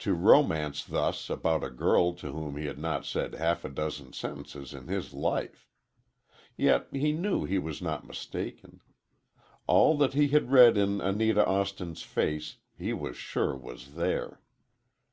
To 0.00 0.14
romance 0.14 0.82
thus 0.84 1.30
about 1.30 1.62
a 1.62 1.70
girl 1.70 2.12
to 2.14 2.32
whom 2.32 2.56
he 2.56 2.66
had 2.66 2.76
not 2.76 3.06
said 3.06 3.34
half 3.36 3.64
a 3.64 3.68
dozen 3.68 4.12
sentences 4.12 4.74
in 4.74 4.88
his 4.88 5.14
life! 5.14 5.68
Yet 6.56 6.88
he 6.90 7.12
knew 7.12 7.44
he 7.44 7.60
was 7.60 7.80
not 7.80 8.04
mistaken. 8.04 8.80
All 9.68 9.96
that 9.98 10.14
he 10.14 10.26
had 10.26 10.50
read 10.50 10.76
in 10.76 11.00
Anita 11.00 11.46
Austin's 11.46 12.02
face, 12.02 12.56
he 12.76 12.92
was 12.92 13.16
sure 13.16 13.54
was 13.56 13.94
there. 13.94 14.40